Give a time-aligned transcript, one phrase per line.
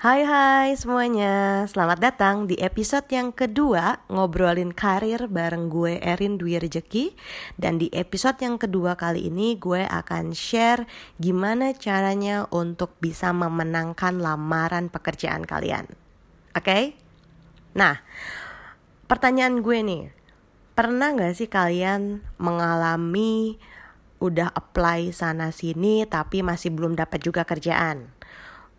[0.00, 6.56] Hai hai semuanya, selamat datang di episode yang kedua ngobrolin karir bareng gue Erin Dwi
[6.56, 7.12] Rejeki
[7.60, 10.88] Dan di episode yang kedua kali ini gue akan share
[11.20, 15.84] gimana caranya untuk bisa memenangkan lamaran pekerjaan kalian
[16.56, 16.64] Oke?
[16.64, 16.82] Okay?
[17.76, 18.00] Nah,
[19.04, 20.04] pertanyaan gue nih
[20.72, 23.60] Pernah gak sih kalian mengalami
[24.16, 28.16] udah apply sana sini tapi masih belum dapat juga kerjaan?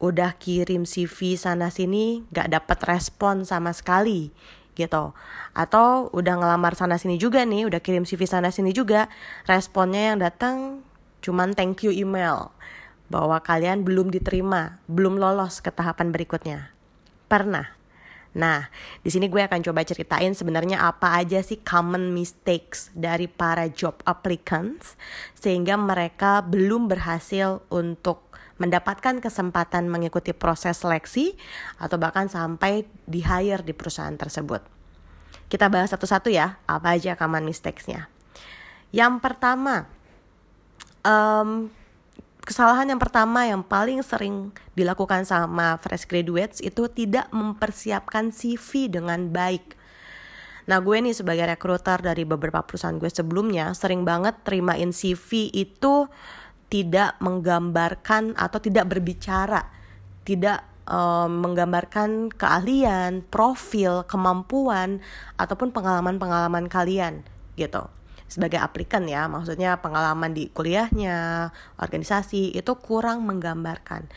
[0.01, 4.33] Udah kirim CV sana sini gak dapet respon sama sekali
[4.73, 5.13] gitu.
[5.53, 9.07] Atau udah ngelamar sana sini juga nih udah kirim CV sana sini juga
[9.45, 10.81] responnya yang datang
[11.21, 12.49] cuman thank you email
[13.13, 16.73] bahwa kalian belum diterima belum lolos ke tahapan berikutnya.
[17.29, 17.77] Pernah.
[18.31, 18.71] Nah,
[19.03, 23.99] di sini gue akan coba ceritain sebenarnya apa aja sih common mistakes dari para job
[24.07, 24.95] applicants
[25.35, 31.33] sehingga mereka belum berhasil untuk mendapatkan kesempatan mengikuti proses seleksi
[31.81, 34.61] atau bahkan sampai di hire di perusahaan tersebut.
[35.49, 38.07] Kita bahas satu-satu ya, apa aja common mistakes-nya.
[38.93, 39.89] Yang pertama,
[41.01, 41.73] um,
[42.45, 49.29] kesalahan yang pertama yang paling sering dilakukan sama fresh graduates itu tidak mempersiapkan CV dengan
[49.29, 49.77] baik.
[50.69, 56.05] Nah gue nih sebagai recruiter dari beberapa perusahaan gue sebelumnya sering banget terimain CV itu
[56.71, 59.67] tidak menggambarkan atau tidak berbicara,
[60.23, 65.03] tidak um, menggambarkan keahlian, profil, kemampuan
[65.35, 67.27] ataupun pengalaman-pengalaman kalian
[67.59, 67.91] gitu.
[68.31, 74.07] Sebagai aplikan ya, maksudnya pengalaman di kuliahnya, organisasi itu kurang menggambarkan.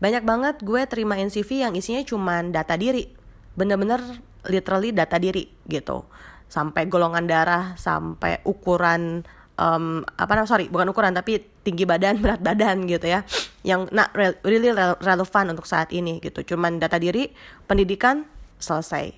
[0.00, 3.12] Banyak banget gue terimain CV yang isinya cuma data diri,
[3.60, 4.00] bener-bener
[4.48, 6.08] literally data diri gitu.
[6.48, 9.28] Sampai golongan darah, sampai ukuran
[9.58, 13.26] um, apa namanya sorry bukan ukuran tapi tinggi badan berat badan gitu ya.
[13.66, 16.54] Yang not really relevan untuk saat ini gitu.
[16.54, 17.28] Cuman data diri
[17.66, 18.24] pendidikan
[18.62, 19.12] selesai.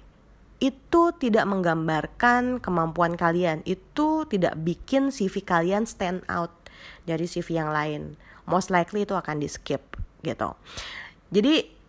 [0.60, 3.64] Itu tidak menggambarkan kemampuan kalian.
[3.64, 6.53] Itu tidak bikin CV kalian stand out
[7.09, 8.16] dari CV yang lain.
[8.44, 10.53] Most likely itu akan di skip gitu.
[11.31, 11.79] Jadi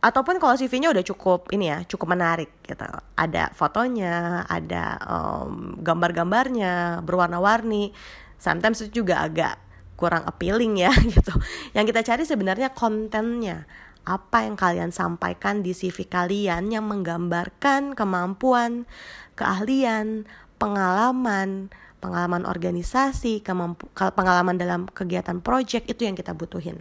[0.00, 2.84] ataupun kalau CV-nya udah cukup ini ya cukup menarik gitu.
[3.16, 7.92] Ada fotonya ada um, gambar-gambarnya berwarna-warni.
[8.40, 9.60] Sometimes itu juga agak
[10.00, 11.36] kurang appealing ya gitu.
[11.76, 13.68] Yang kita cari sebenarnya kontennya.
[14.08, 18.88] Apa yang kalian sampaikan di CV kalian yang menggambarkan kemampuan
[19.36, 20.24] keahlian
[20.56, 21.68] pengalaman
[22.00, 23.44] pengalaman organisasi
[24.16, 26.80] pengalaman dalam kegiatan project itu yang kita butuhin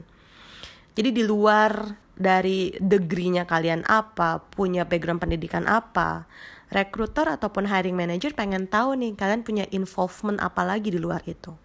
[0.97, 6.27] jadi di luar dari degree-nya kalian apa, punya background pendidikan apa,
[6.69, 11.55] recruiter ataupun hiring manager pengen tahu nih kalian punya involvement apa lagi di luar itu.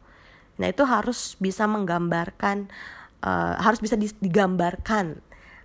[0.63, 2.71] Nah itu harus bisa menggambarkan,
[3.27, 5.19] uh, harus bisa digambarkan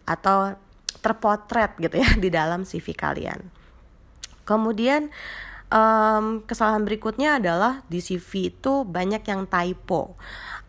[0.09, 0.57] atau
[1.05, 3.39] terpotret gitu ya di dalam CV kalian.
[4.43, 5.13] Kemudian
[5.69, 10.17] um, kesalahan berikutnya adalah di CV itu banyak yang typo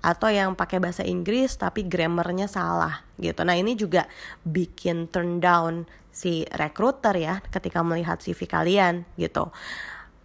[0.00, 3.44] atau yang pakai bahasa Inggris tapi grammarnya salah gitu.
[3.44, 4.09] Nah ini juga
[4.49, 9.53] bikin turn down si recruiter ya ketika melihat CV kalian gitu.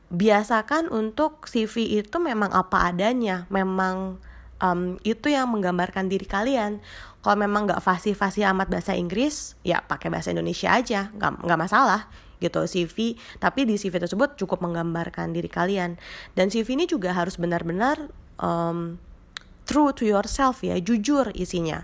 [0.09, 4.21] Biasakan untuk CV itu memang apa adanya, memang
[4.63, 6.79] um, itu yang menggambarkan diri kalian.
[7.19, 12.05] Kalau memang nggak fasih-fasih amat bahasa Inggris, ya pakai bahasa Indonesia aja, nggak nggak masalah
[12.37, 13.17] gitu CV.
[13.41, 15.97] Tapi di CV tersebut cukup menggambarkan diri kalian.
[16.37, 19.01] Dan CV ini juga harus benar-benar um,
[19.65, 21.83] true to yourself ya, jujur isinya.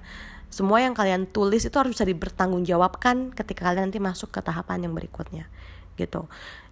[0.52, 4.94] Semua yang kalian tulis itu harus bisa dipertanggungjawabkan ketika kalian nanti masuk ke tahapan yang
[4.94, 5.48] berikutnya
[5.96, 6.28] gitu.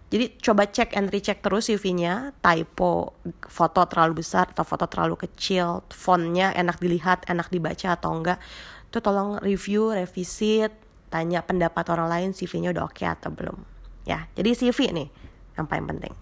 [0.09, 3.14] Jadi coba cek and recheck terus CV-nya, typo,
[3.46, 8.41] foto terlalu besar atau foto terlalu kecil, fontnya enak dilihat, enak dibaca atau enggak.
[8.90, 10.74] Itu tolong review, revisit,
[11.14, 13.62] tanya pendapat orang lain CV-nya udah oke okay atau belum.
[14.09, 15.09] Ya, jadi CV nih
[15.62, 16.14] yang paling penting.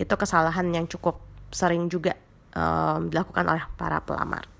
[0.00, 1.20] Itu kesalahan yang cukup
[1.52, 2.16] sering juga
[2.58, 4.50] um, dilakukan oleh para pelamar.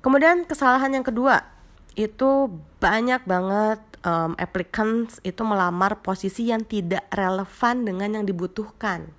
[0.00, 1.44] Kemudian kesalahan yang kedua
[1.92, 2.48] itu
[2.80, 9.12] banyak banget um, applicants itu melamar posisi yang tidak relevan dengan yang dibutuhkan.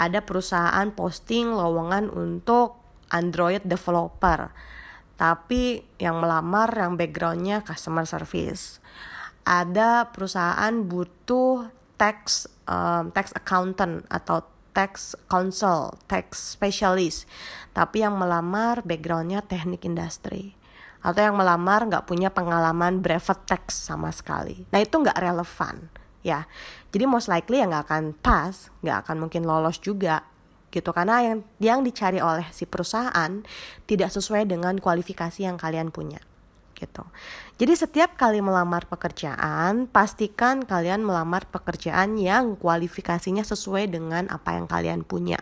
[0.00, 2.80] Ada perusahaan posting lowongan untuk
[3.12, 4.52] Android developer,
[5.16, 8.80] tapi yang melamar yang backgroundnya customer service.
[9.46, 17.24] Ada perusahaan butuh tax um, tax accountant atau tax counsel, tax specialist,
[17.72, 20.52] tapi yang melamar backgroundnya teknik industri
[21.00, 24.68] atau yang melamar nggak punya pengalaman brevet tax sama sekali.
[24.68, 25.88] Nah itu nggak relevan
[26.20, 26.44] ya.
[26.92, 30.28] Jadi most likely ya nggak akan pas, nggak akan mungkin lolos juga
[30.74, 33.40] gitu karena yang yang dicari oleh si perusahaan
[33.88, 36.20] tidak sesuai dengan kualifikasi yang kalian punya
[36.76, 37.02] gitu.
[37.56, 44.68] Jadi setiap kali melamar pekerjaan, pastikan kalian melamar pekerjaan yang kualifikasinya sesuai dengan apa yang
[44.68, 45.40] kalian punya.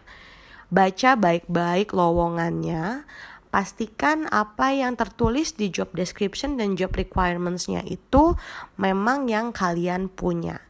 [0.71, 3.03] Baca baik-baik lowongannya,
[3.51, 8.39] pastikan apa yang tertulis di job description dan job requirements-nya itu
[8.79, 10.63] memang yang kalian punya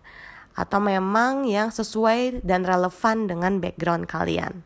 [0.55, 4.63] atau memang yang sesuai dan relevan dengan background kalian.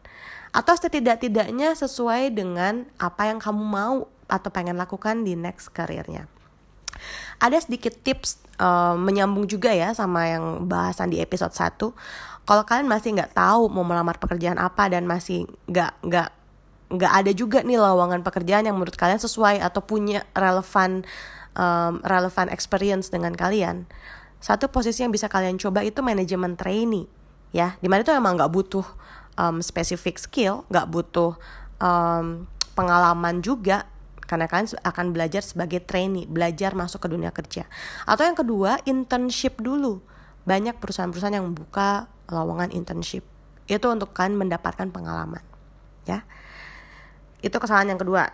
[0.53, 6.29] Atau setidak-tidaknya sesuai dengan apa yang kamu mau atau pengen lakukan di next karirnya.
[7.41, 11.79] Ada sedikit tips uh, menyambung juga ya sama yang bahasan di episode 1.
[12.49, 16.29] Kalau kalian masih nggak tahu mau melamar pekerjaan apa dan masih nggak nggak
[16.89, 21.05] nggak ada juga nih lowongan pekerjaan yang menurut kalian sesuai atau punya relevan
[21.53, 23.85] um, relevan experience dengan kalian.
[24.41, 27.11] Satu posisi yang bisa kalian coba itu manajemen trainee
[27.53, 28.87] ya, di mana itu emang nggak butuh
[29.37, 31.37] um, specific skill, nggak butuh
[31.83, 33.85] um, pengalaman juga
[34.29, 37.65] karena kalian akan belajar sebagai trainee, belajar masuk ke dunia kerja.
[38.05, 40.05] Atau yang kedua, internship dulu.
[40.45, 43.25] Banyak perusahaan-perusahaan yang membuka lowongan internship.
[43.65, 45.41] Itu untuk kalian mendapatkan pengalaman.
[46.05, 46.29] Ya.
[47.41, 48.29] Itu kesalahan yang kedua.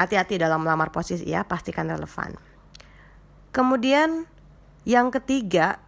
[0.00, 2.40] Hati-hati dalam melamar posisi ya, pastikan relevan.
[3.52, 4.24] Kemudian
[4.88, 5.84] yang ketiga,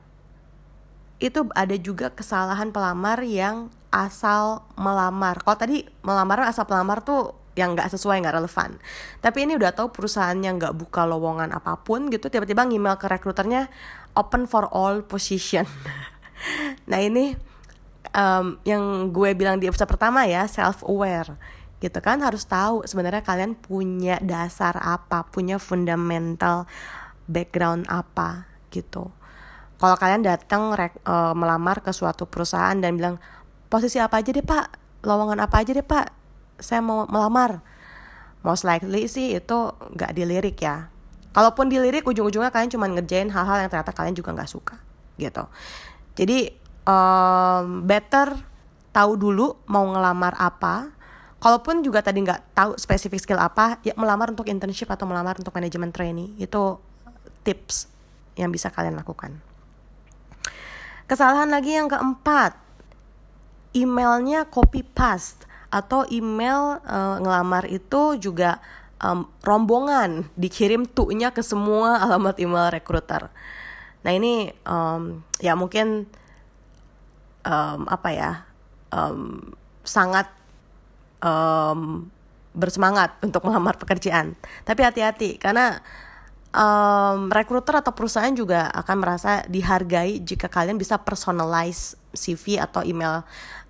[1.25, 5.41] itu ada juga kesalahan pelamar yang asal melamar.
[5.41, 8.79] Kalau tadi melamar asal pelamar tuh yang nggak sesuai nggak relevan.
[9.19, 13.67] Tapi ini udah tahu perusahaannya nggak buka lowongan apa pun gitu tiba-tiba ngemail ke rekruternya
[14.15, 15.67] open for all position.
[16.87, 17.35] Nah ini
[18.15, 21.35] um, yang gue bilang di episode pertama ya self aware
[21.83, 26.71] gitu kan harus tahu sebenarnya kalian punya dasar apa punya fundamental
[27.27, 29.11] background apa gitu.
[29.83, 33.19] Kalau kalian datang uh, melamar ke suatu perusahaan dan bilang
[33.67, 34.79] posisi apa aja deh pak?
[35.03, 36.19] Lowongan apa aja deh pak
[36.59, 37.63] saya mau melamar.
[38.47, 40.91] Most likely sih itu nggak dilirik ya.
[41.35, 44.77] Kalaupun dilirik ujung-ujungnya kalian cuma ngerjain hal-hal yang ternyata kalian juga nggak suka
[45.19, 45.47] gitu.
[46.15, 46.55] Jadi
[46.87, 48.35] um, better
[48.95, 50.95] tahu dulu mau ngelamar apa.
[51.39, 55.55] Kalaupun juga tadi nggak tahu spesifik skill apa ya melamar untuk internship atau melamar untuk
[55.55, 56.35] manajemen trainee.
[56.39, 56.83] Itu
[57.47, 57.87] tips
[58.35, 59.39] yang bisa kalian lakukan.
[61.09, 62.55] Kesalahan lagi yang keempat.
[63.73, 68.61] Emailnya copy paste atau email uh, ngelamar itu juga
[69.03, 73.29] um, rombongan dikirim tuhnya ke semua alamat email rekruter.
[74.03, 76.09] Nah ini um, ya mungkin
[77.45, 78.31] um, apa ya
[78.95, 79.53] um,
[79.85, 80.31] sangat
[81.21, 82.09] um,
[82.57, 84.35] bersemangat untuk melamar pekerjaan.
[84.65, 85.79] Tapi hati-hati karena
[86.51, 93.23] um, rekruter atau perusahaan juga akan merasa dihargai jika kalian bisa personalize CV atau email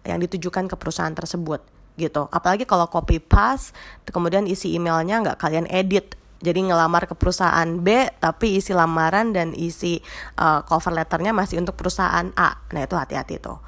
[0.06, 2.30] yang ditujukan ke perusahaan tersebut gitu.
[2.30, 3.74] Apalagi kalau copy paste
[4.08, 6.14] kemudian isi emailnya nggak kalian edit.
[6.38, 9.98] Jadi ngelamar ke perusahaan B tapi isi lamaran dan isi
[10.38, 12.62] uh, cover letternya masih untuk perusahaan A.
[12.70, 13.58] Nah itu hati-hati tuh.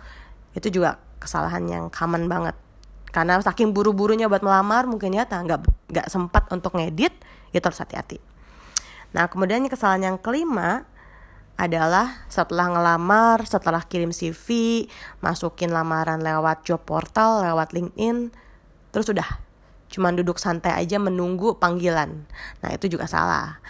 [0.54, 2.54] Itu juga kesalahan yang common banget.
[3.10, 7.10] Karena saking buru-burunya buat melamar mungkin ya nggak nggak sempat untuk ngedit
[7.50, 8.22] itu harus hati-hati.
[9.18, 10.86] Nah kemudian kesalahan yang kelima
[11.60, 14.88] adalah setelah ngelamar, setelah kirim CV,
[15.20, 18.32] masukin lamaran lewat job portal, lewat LinkedIn,
[18.88, 19.28] terus udah
[19.92, 22.24] cuman duduk santai aja menunggu panggilan.
[22.64, 23.60] Nah, itu juga salah.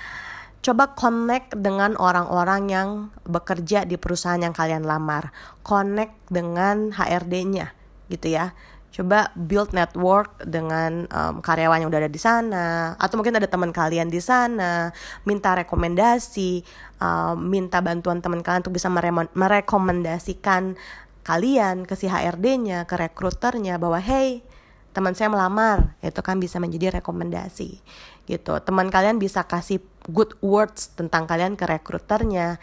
[0.61, 2.88] Coba connect dengan orang-orang yang
[3.25, 5.32] bekerja di perusahaan yang kalian lamar.
[5.64, 7.75] Connect dengan HRD-nya
[8.11, 8.52] gitu ya
[8.90, 13.70] coba build network dengan um, karyawan yang udah ada di sana atau mungkin ada teman
[13.70, 14.90] kalian di sana
[15.23, 16.66] minta rekomendasi
[17.00, 18.92] um, minta bantuan teman kalian untuk bisa
[19.35, 20.76] merekomendasikan
[21.25, 24.45] kalian ke si HRD-nya ke rekruternya bahwa hey
[24.90, 27.78] teman saya melamar itu kan bisa menjadi rekomendasi
[28.26, 28.52] gitu.
[28.62, 29.78] Teman kalian bisa kasih
[30.11, 32.59] good words tentang kalian ke rekruternya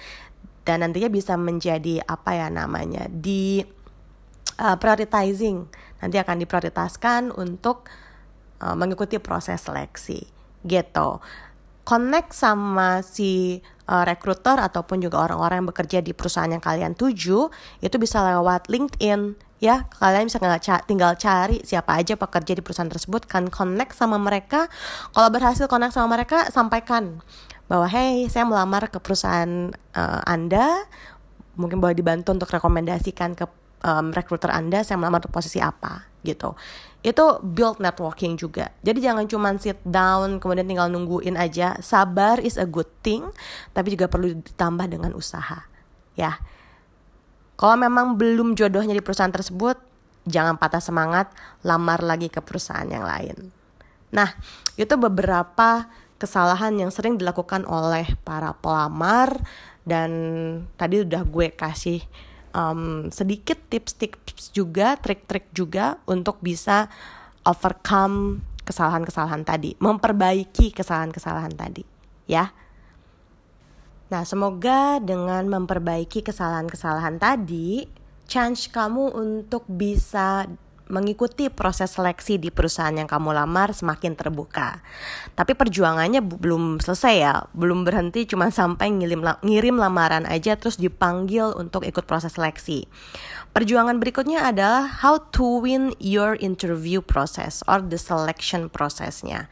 [0.67, 3.63] dan nantinya bisa menjadi apa ya namanya di
[4.59, 5.67] uh, prioritizing.
[6.03, 7.87] Nanti akan diprioritaskan untuk
[8.59, 10.27] uh, mengikuti proses seleksi
[10.67, 11.23] gitu.
[11.87, 17.49] Connect sama si uh, recruiter ataupun juga orang-orang yang bekerja di perusahaan yang kalian tuju
[17.81, 19.89] itu bisa lewat LinkedIn ya.
[19.97, 24.69] Kalian bisa nggak tinggal cari siapa aja pekerja di perusahaan tersebut kan connect sama mereka.
[25.15, 27.23] Kalau berhasil connect sama mereka sampaikan
[27.67, 30.87] bahwa hey saya melamar ke perusahaan uh, anda.
[31.57, 33.49] Mungkin boleh dibantu untuk rekomendasikan ke
[33.83, 36.57] um, recruiter Anda saya melamar untuk posisi apa gitu.
[37.05, 38.73] Itu build networking juga.
[38.83, 41.77] Jadi jangan cuma sit down kemudian tinggal nungguin aja.
[41.79, 43.29] Sabar is a good thing,
[43.71, 45.63] tapi juga perlu ditambah dengan usaha.
[46.17, 46.41] Ya.
[47.57, 49.81] Kalau memang belum jodohnya di perusahaan tersebut,
[50.29, 51.31] jangan patah semangat,
[51.65, 53.49] lamar lagi ke perusahaan yang lain.
[54.13, 54.37] Nah,
[54.77, 55.89] itu beberapa
[56.21, 59.41] kesalahan yang sering dilakukan oleh para pelamar
[59.87, 60.11] dan
[60.75, 62.03] tadi udah gue kasih
[62.57, 66.89] um, sedikit tips-tips juga, trik-trik juga untuk bisa
[67.45, 71.85] overcome kesalahan-kesalahan tadi, memperbaiki kesalahan-kesalahan tadi,
[72.25, 72.51] ya.
[74.07, 77.85] Nah, semoga dengan memperbaiki kesalahan-kesalahan tadi,
[78.27, 80.49] chance kamu untuk bisa
[80.87, 84.79] mengikuti proses seleksi di perusahaan yang kamu lamar semakin terbuka.
[85.35, 91.55] Tapi perjuangannya belum selesai ya, belum berhenti cuma sampai ngirim, ngirim lamaran aja terus dipanggil
[91.55, 92.87] untuk ikut proses seleksi.
[93.51, 99.49] Perjuangan berikutnya adalah how to win your interview process or the selection prosesnya.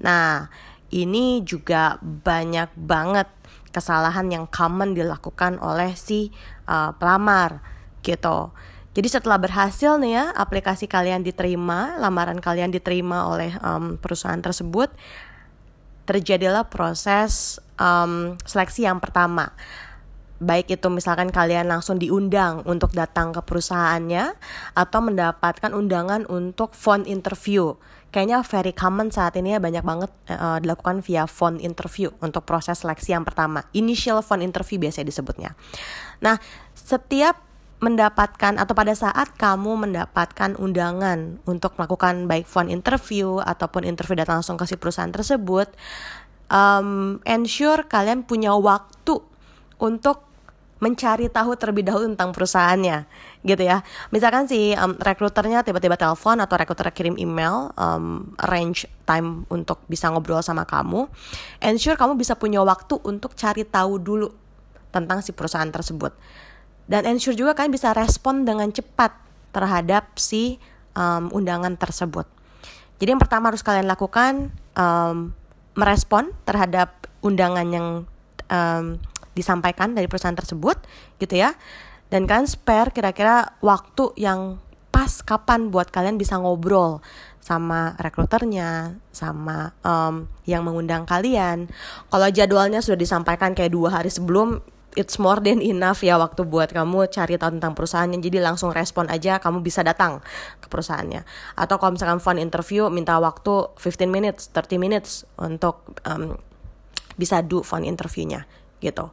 [0.00, 0.48] Nah,
[0.90, 3.28] ini juga banyak banget
[3.70, 6.34] kesalahan yang common dilakukan oleh si
[6.66, 7.62] uh, pelamar
[8.02, 8.50] gitu.
[8.90, 14.90] Jadi setelah berhasil nih ya aplikasi kalian diterima, lamaran kalian diterima oleh um, perusahaan tersebut,
[16.10, 19.54] terjadilah proses um, seleksi yang pertama.
[20.40, 24.34] Baik itu misalkan kalian langsung diundang untuk datang ke perusahaannya
[24.74, 27.76] atau mendapatkan undangan untuk phone interview.
[28.10, 32.82] Kayaknya very common saat ini ya banyak banget uh, dilakukan via phone interview untuk proses
[32.82, 33.62] seleksi yang pertama.
[33.70, 35.54] Initial phone interview biasanya disebutnya.
[36.24, 36.42] Nah,
[36.74, 37.49] setiap
[37.80, 44.44] mendapatkan atau pada saat kamu mendapatkan undangan untuk melakukan baik phone interview ataupun interview datang
[44.44, 45.72] langsung ke si perusahaan tersebut,
[46.52, 49.24] um, ensure kalian punya waktu
[49.80, 50.28] untuk
[50.80, 53.04] mencari tahu terlebih dahulu tentang perusahaannya
[53.44, 53.84] gitu ya.
[54.12, 60.08] Misalkan si um, rekruternya tiba-tiba telepon atau rekruter kirim email um, arrange time untuk bisa
[60.08, 61.08] ngobrol sama kamu
[61.60, 64.28] ensure kamu bisa punya waktu untuk cari tahu dulu
[64.90, 66.16] tentang si perusahaan tersebut
[66.86, 69.12] dan ensure juga kalian bisa respon dengan cepat
[69.50, 70.62] terhadap si
[70.94, 72.24] um, undangan tersebut.
[73.00, 75.32] Jadi yang pertama harus kalian lakukan um,
[75.74, 77.86] merespon terhadap undangan yang
[78.52, 78.84] um,
[79.32, 80.76] disampaikan dari perusahaan tersebut,
[81.16, 81.56] gitu ya.
[82.10, 84.58] Dan kalian spare kira-kira waktu yang
[84.90, 86.98] pas kapan buat kalian bisa ngobrol
[87.40, 91.70] sama rekruternya, sama um, yang mengundang kalian.
[92.10, 94.60] Kalau jadwalnya sudah disampaikan kayak dua hari sebelum,
[94.98, 98.18] it's more than enough ya waktu buat kamu cari tahu tentang perusahaannya.
[98.18, 100.18] Jadi langsung respon aja kamu bisa datang
[100.58, 101.22] ke perusahaannya.
[101.54, 106.34] Atau kalau misalkan phone interview minta waktu 15 minutes 30 minutes untuk um,
[107.14, 108.48] bisa do phone interviewnya
[108.80, 109.12] gitu.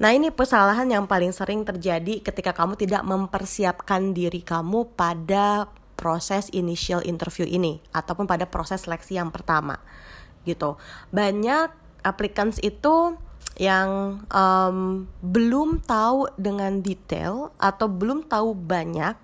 [0.00, 6.50] Nah ini kesalahan yang paling sering terjadi ketika kamu tidak mempersiapkan diri kamu pada proses
[6.50, 9.78] initial interview ini ataupun pada proses seleksi yang pertama
[10.42, 10.74] gitu.
[11.14, 11.70] Banyak
[12.02, 13.14] applicants itu
[13.60, 19.16] yang um, belum tahu dengan detail atau belum tahu banyak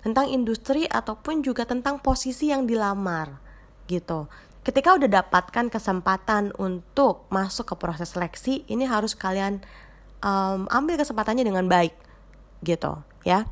[0.00, 3.40] tentang industri ataupun juga tentang posisi yang dilamar
[3.88, 4.28] gitu.
[4.64, 9.60] Ketika udah dapatkan kesempatan untuk masuk ke proses seleksi, ini harus kalian
[10.24, 11.92] um, ambil kesempatannya dengan baik
[12.64, 13.44] gitu ya.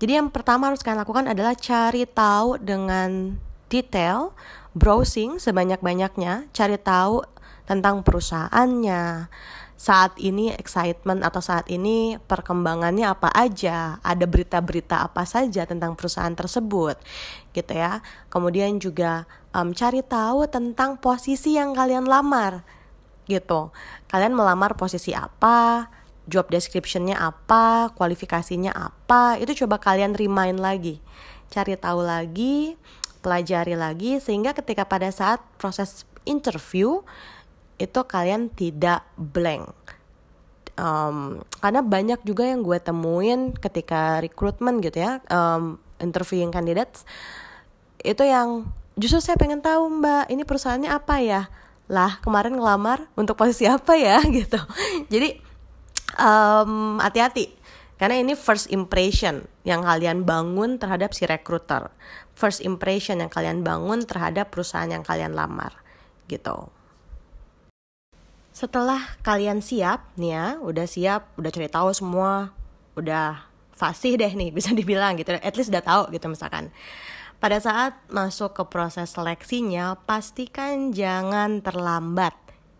[0.00, 3.36] Jadi yang pertama harus kalian lakukan adalah cari tahu dengan
[3.68, 4.32] detail,
[4.72, 7.24] browsing sebanyak-banyaknya, cari tahu
[7.64, 9.28] tentang perusahaannya,
[9.76, 16.32] saat ini excitement atau saat ini perkembangannya apa aja, ada berita-berita apa saja tentang perusahaan
[16.32, 16.96] tersebut,
[17.52, 18.00] gitu ya.
[18.32, 22.64] Kemudian juga um, cari tahu tentang posisi yang kalian lamar,
[23.28, 23.68] gitu.
[24.08, 25.92] Kalian melamar posisi apa,
[26.24, 31.04] job descriptionnya apa, kualifikasinya apa, itu coba kalian remind lagi,
[31.52, 32.80] cari tahu lagi,
[33.20, 37.04] pelajari lagi, sehingga ketika pada saat proses interview
[37.76, 39.72] itu kalian tidak blank.
[40.76, 47.08] Um, karena banyak juga yang gue temuin ketika rekrutmen gitu ya um, interviewing candidates
[48.04, 51.42] itu yang justru saya pengen tahu mbak ini perusahaannya apa ya?
[51.88, 54.20] Lah kemarin ngelamar untuk posisi apa ya?
[54.36, 54.60] Gitu.
[55.08, 55.40] Jadi
[56.20, 57.56] um, hati-hati.
[57.96, 61.88] Karena ini first impression yang kalian bangun terhadap si recruiter.
[62.36, 65.72] First impression yang kalian bangun terhadap perusahaan yang kalian lamar.
[66.28, 66.75] Gitu
[68.56, 72.56] setelah kalian siap nih ya, udah siap, udah cari tahu semua,
[72.96, 73.44] udah
[73.76, 75.36] fasih deh nih bisa dibilang gitu.
[75.36, 76.72] At least udah tahu gitu misalkan.
[77.36, 82.32] Pada saat masuk ke proses seleksinya, pastikan jangan terlambat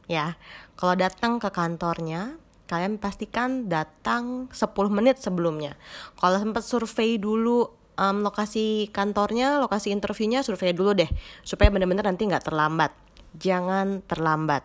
[0.09, 0.41] ya.
[0.81, 5.77] Kalau datang ke kantornya, kalian pastikan datang 10 menit sebelumnya.
[6.17, 7.69] Kalau sempat survei dulu
[8.01, 11.11] um, lokasi kantornya, lokasi interviewnya, survei dulu deh
[11.45, 12.97] supaya bener-bener nanti nggak terlambat.
[13.37, 14.65] Jangan terlambat.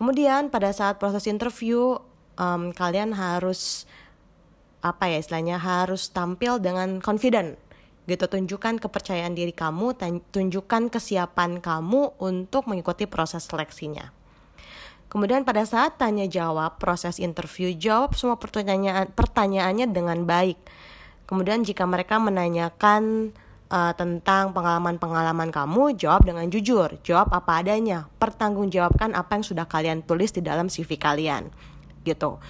[0.00, 2.00] Kemudian pada saat proses interview
[2.40, 3.84] um, kalian harus
[4.80, 7.60] apa ya istilahnya harus tampil dengan confident
[8.08, 9.92] gitu tunjukkan kepercayaan diri kamu
[10.32, 14.08] tunjukkan kesiapan kamu untuk mengikuti proses seleksinya
[15.10, 20.54] Kemudian pada saat tanya jawab proses interview, jawab semua pertanyaan pertanyaannya dengan baik.
[21.26, 23.34] Kemudian jika mereka menanyakan
[23.70, 30.02] uh, tentang pengalaman-pengalaman kamu, jawab dengan jujur, jawab apa adanya, pertanggungjawabkan apa yang sudah kalian
[30.04, 31.48] tulis di dalam CV kalian,
[32.02, 32.42] gitu.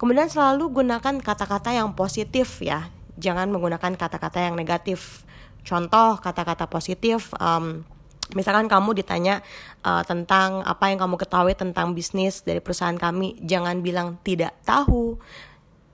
[0.00, 2.88] Kemudian selalu gunakan kata-kata yang positif ya,
[3.20, 5.28] jangan menggunakan kata-kata yang negatif.
[5.60, 7.36] Contoh kata-kata positif.
[7.36, 7.84] Um,
[8.32, 9.44] misalkan kamu ditanya
[9.84, 15.20] uh, tentang apa yang kamu ketahui tentang bisnis dari perusahaan kami, jangan bilang tidak tahu.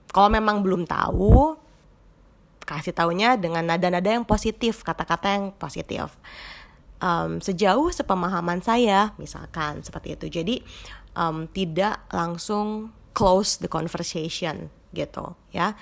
[0.07, 1.59] Kalau memang belum tahu,
[2.67, 6.11] kasih taunya dengan nada-nada yang positif, kata-kata yang positif.
[6.99, 10.27] Um, sejauh sepemahaman saya, misalkan seperti itu.
[10.27, 10.55] Jadi
[11.15, 15.73] um, tidak langsung close the conversation gitu ya.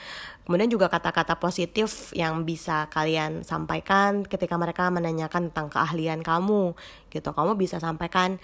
[0.46, 6.78] Kemudian juga kata-kata positif yang bisa kalian sampaikan ketika mereka menanyakan tentang keahlian kamu
[7.10, 7.30] gitu.
[7.34, 8.38] Kamu bisa sampaikan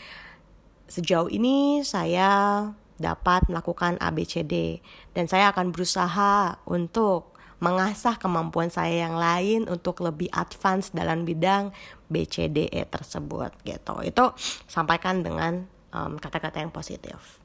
[0.92, 2.68] sejauh ini saya
[3.02, 4.84] dapat melakukan ABCD
[5.18, 7.31] dan saya akan berusaha untuk
[7.62, 11.70] mengasah kemampuan saya yang lain untuk lebih advance dalam bidang
[12.10, 14.02] BCDE tersebut gitu.
[14.02, 14.34] Itu
[14.66, 17.38] sampaikan dengan kata-kata um, yang positif.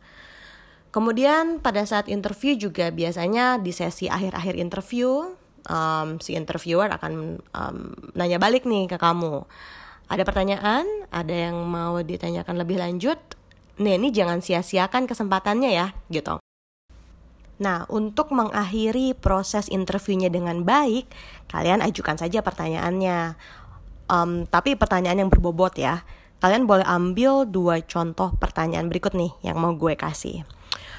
[0.88, 5.36] Kemudian pada saat interview juga biasanya di sesi akhir-akhir interview
[5.68, 7.78] um, si interviewer akan um,
[8.16, 9.44] nanya balik nih ke kamu.
[10.06, 10.86] Ada pertanyaan?
[11.10, 13.18] Ada yang mau ditanyakan lebih lanjut?
[13.82, 16.40] Nih, ini jangan sia-siakan kesempatannya ya, gitu.
[17.56, 21.08] Nah, untuk mengakhiri proses interviewnya dengan baik,
[21.48, 23.36] kalian ajukan saja pertanyaannya.
[24.06, 26.04] Um, tapi pertanyaan yang berbobot ya.
[26.38, 30.44] Kalian boleh ambil dua contoh pertanyaan berikut nih yang mau gue kasih.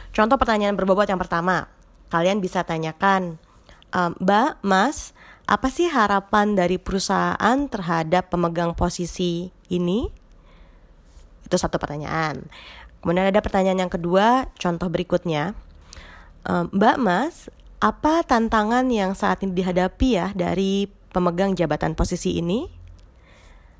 [0.09, 1.69] Contoh pertanyaan berbobot yang pertama,
[2.09, 3.37] kalian bisa tanyakan,
[3.93, 5.13] Mbak, Mas,
[5.47, 10.09] apa sih harapan dari perusahaan terhadap pemegang posisi ini?
[11.47, 12.49] Itu satu pertanyaan.
[12.99, 15.55] Kemudian ada pertanyaan yang kedua, contoh berikutnya.
[16.45, 22.65] Mbak, Mas, apa tantangan yang saat ini dihadapi ya dari pemegang jabatan posisi ini?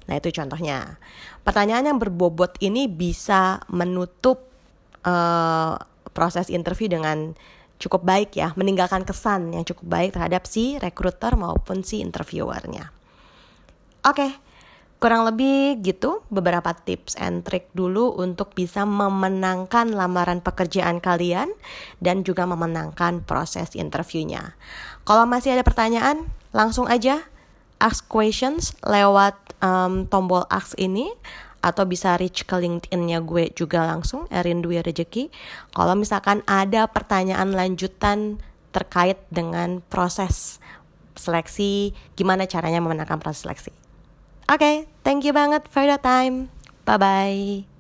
[0.08, 0.98] Nah, itu contohnya.
[1.43, 4.48] Pertanyaan yang berbobot ini bisa menutup
[5.04, 5.76] uh,
[6.15, 7.36] proses interview dengan
[7.78, 12.89] cukup baik ya, meninggalkan kesan yang cukup baik terhadap si recruiter maupun si interviewernya.
[14.08, 14.32] Oke, okay,
[14.98, 21.54] kurang lebih gitu beberapa tips and trick dulu untuk bisa memenangkan lamaran pekerjaan kalian
[22.02, 24.58] dan juga memenangkan proses interviewnya.
[25.06, 27.22] Kalau masih ada pertanyaan, langsung aja
[27.78, 31.14] ask questions lewat um, tombol ask ini
[31.62, 35.30] atau bisa reach ke LinkedIn-nya gue juga langsung Erin Dwi Rezeki.
[35.78, 38.42] Kalau misalkan ada pertanyaan lanjutan
[38.74, 40.58] terkait dengan proses
[41.18, 43.77] seleksi, gimana caranya memenangkan proses seleksi.
[44.48, 46.48] Oke, okay, thank you banget for your time.
[46.88, 47.77] Bye bye.